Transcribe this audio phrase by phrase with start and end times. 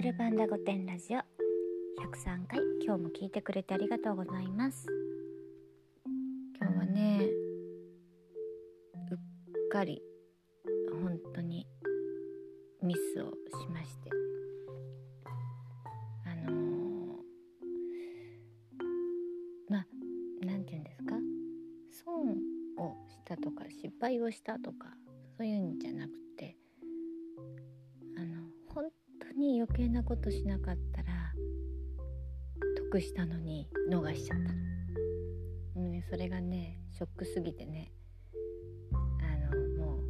[0.00, 1.18] ドルパンダ御殿ラジオ。
[1.18, 4.86] 103回今日も聞いてくれてありがとうございます。
[6.56, 7.24] 今日はね
[9.10, 10.00] うっかり
[11.02, 11.66] 本当に
[12.80, 14.10] ミスをしまして。
[16.26, 17.16] あのー、
[19.68, 19.86] まあ
[20.46, 21.16] 何て言うんですか？
[21.90, 22.36] 損
[22.86, 24.96] をしたとか失敗をしたとか
[25.36, 26.27] そういうんじゃなくて
[29.38, 31.32] に余計なことしなかったら
[32.76, 34.58] 得したのに逃しちゃったの。
[35.76, 37.92] うねそれがねショックすぎてね
[38.92, 38.96] あ
[39.54, 40.02] のもう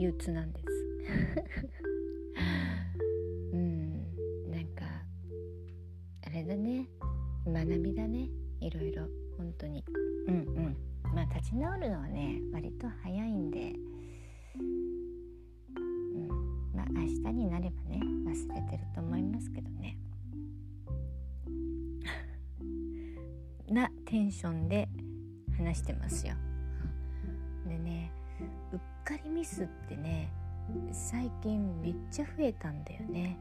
[0.00, 0.66] 憂鬱なんです。
[3.52, 3.92] うん
[4.50, 4.84] なんか
[6.22, 6.88] あれだね
[7.46, 9.06] 学びだねいろいろ
[9.36, 9.84] 本当に
[10.28, 10.38] うんう
[10.70, 10.76] ん
[11.14, 13.74] まあ立ち直るのはね割と早いんで
[18.68, 19.96] てると思いますけどね。
[23.72, 24.88] なテンションで
[25.56, 26.34] 話してますよ。
[27.66, 28.10] でね
[28.72, 30.30] うっかりミスってね
[30.92, 33.38] 最近めっちゃ増えたんだよね。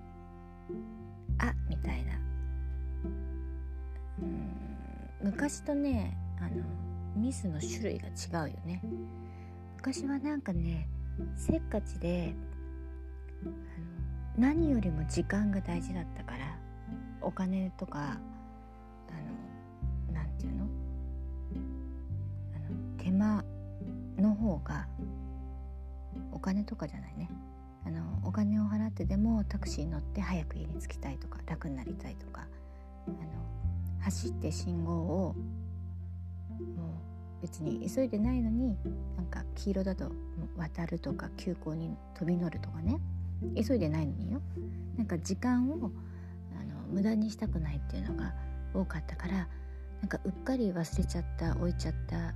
[1.40, 2.14] あみたいな。
[4.22, 4.64] うん
[5.24, 6.64] 昔とねあの
[7.16, 8.82] ミスの種類が違うよね。
[9.78, 10.88] 昔はなんかね
[11.36, 12.34] せっかちで
[14.38, 16.58] 何よりも時間が大事だったから
[17.22, 18.20] お金とかあの
[20.14, 20.66] 何て言うの？
[22.56, 23.46] あの手間
[24.18, 24.88] の方が
[26.32, 27.30] お金とかじゃないね。
[27.86, 32.48] あのお金を払ってでもタクシー乗って早く家に着きたいとか楽になりたいとか
[33.08, 33.18] あの
[34.00, 35.36] 走って信号を
[36.60, 36.86] も
[37.42, 38.78] う別に急いでないのに
[39.18, 40.12] なんか黄色だと
[40.56, 43.00] 渡るとか急行に飛び乗るとかね。
[43.56, 44.42] 急いでないのによ。
[44.98, 45.92] なんか時間を
[46.60, 48.34] あの無駄にしたくないっていうのが
[48.74, 49.48] 多かったから
[50.02, 52.34] なんかうっかり忘れちゃった置いちゃった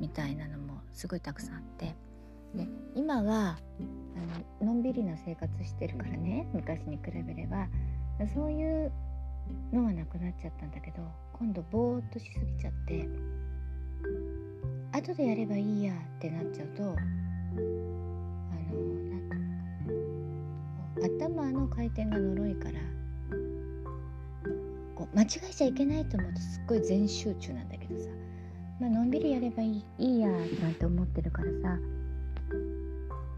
[0.00, 1.94] みたいなのもすごいたくさんあって。
[2.54, 3.58] で今は
[4.60, 7.68] あののんびりな生活してるからね昔に比べれば。
[8.32, 8.92] そういう
[9.72, 11.02] のはなくなっちゃったんだけど
[11.34, 13.06] 今度ぼーっとしすぎちゃって
[14.92, 16.96] 後でやればいいやってなっちゃうとあの
[21.02, 22.80] 頭の回転が呪いから
[24.94, 28.08] こう間違えちゃいけないと思うとすっごい全集中なんだけどさ、
[28.80, 31.78] まあのんびりやればいいいいやなんて思ってるからさ。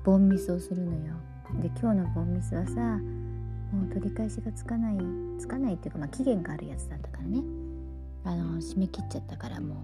[0.09, 1.15] ボンミスをするのよ。
[1.61, 4.97] で今日のボンミスはさもう取り返しがつかない
[5.39, 7.43] つかないっていうか、まあ、期限があるやつだったからね。
[8.25, 9.75] あの締め切っちゃったからも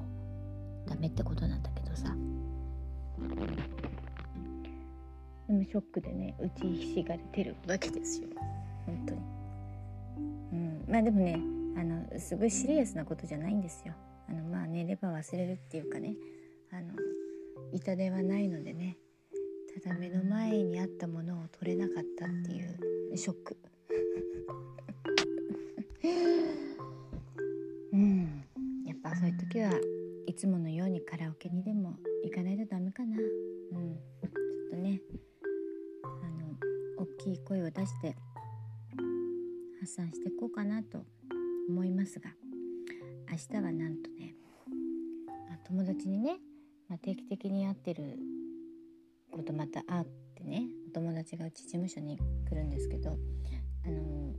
[0.86, 2.16] うダメってことなんだけどさ。
[5.64, 8.28] でもショックでね打ちひしがれてるわけですよ。
[8.86, 9.20] 本当に、
[10.52, 11.40] うん、まあでもね
[11.76, 13.94] あのすごいシリアスなことじゃないんですよ。
[14.28, 16.14] あのまあ寝れば忘れるっていうかね。
[16.70, 16.92] あの
[17.72, 18.98] 痛手はないのでね。
[19.82, 22.64] ただ目の前にあったものを取れなかったってい
[23.12, 23.56] うショック。
[27.92, 28.44] うん。
[28.86, 29.72] やっぱそういう時は
[30.26, 33.16] いつものようにカラオケにでも行かないとダメかな。
[33.18, 33.20] う
[33.76, 33.83] ん。
[37.86, 38.16] して
[39.80, 41.04] 発散していこうかなと
[41.68, 42.30] 思いますが
[43.30, 44.34] 明日はなんとね
[45.66, 46.36] 友達にね、
[46.88, 48.18] まあ、定期的に会ってる
[49.32, 52.18] ことまた会ってねお友達がうち事務所に
[52.48, 53.10] 来るんですけど
[53.86, 54.34] あの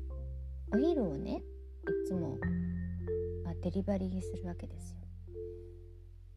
[0.74, 1.42] お昼をね
[2.06, 2.38] いつも、
[3.44, 4.94] まあ、デリバリーするわけです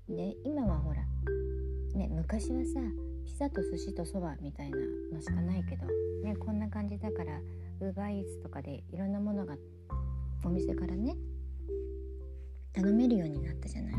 [0.09, 0.17] よ。
[0.17, 1.03] で今はほら
[1.95, 2.81] ね昔はさ
[3.29, 4.79] ピザと寿司とそばみたいな
[5.13, 5.85] のしかないけど、
[6.25, 7.39] ね、こんな感じだから
[7.81, 9.55] ウーバーイーツとかでいろんなものが
[10.43, 11.15] お店からね
[12.73, 13.95] 頼めるようになったじゃない？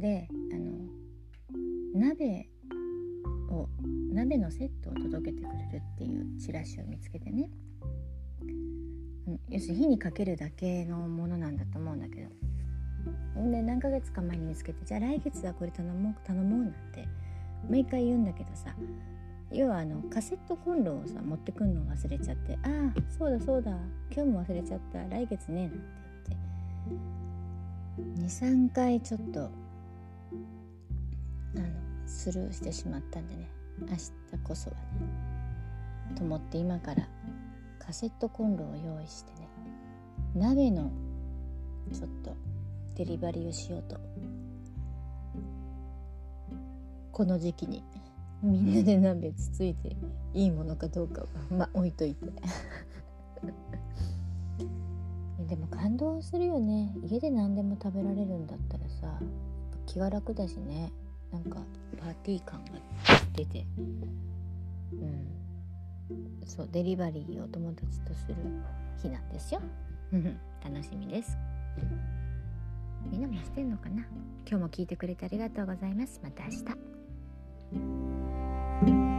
[0.00, 0.56] であ
[1.98, 2.48] の鍋
[3.50, 3.68] を
[4.12, 7.50] 鍋のセットを届けてくれるっていうチラシを見つけてね。
[9.48, 12.30] 要するに火にかけるだけのものなんだと思うんだけど。
[13.50, 17.06] で何ヶ月か前に見つけてじゃあ来月はこれ頼もう頼もうなんて
[17.68, 18.74] 毎回言うんだけどさ
[19.50, 23.70] 要はあのカセットコンロをさ持ってくんの忘れちゃって「ああそうだそうだ
[24.10, 25.78] 今日も忘れちゃった来月ね」なんて
[27.98, 29.44] 言って23回ちょっとあ
[31.58, 31.64] の
[32.06, 33.54] スルーしてしまったんでね。
[33.80, 34.12] 明日
[34.44, 34.82] こそはね
[36.16, 37.08] と思って今から
[37.78, 39.48] カセットコンロを用意してね
[40.34, 40.90] 鍋の
[41.92, 42.36] ちょっと
[42.96, 43.98] デリバリーをしようと
[47.14, 47.84] この時期に
[48.42, 49.96] みんなで鍋つついて
[50.34, 52.26] いいものかどうかはまあ置いといて。
[55.46, 56.92] でも感動するよね。
[57.04, 59.20] 家で何でも食べられるんだったらさ
[59.86, 60.90] 気が楽だしね。
[61.30, 61.60] なんか
[62.00, 62.72] パーティー感が
[63.36, 63.64] 出て。
[63.78, 65.28] うん。
[66.46, 68.34] そうデリバリーを友達とする
[69.00, 69.60] 日なんですよ。
[70.64, 71.38] 楽しみです。
[73.08, 74.02] みんなもしてんのかな？
[74.48, 76.20] 今日も聞いてくれてありがとうございます。
[76.22, 76.93] また明日
[77.74, 79.13] Thank you.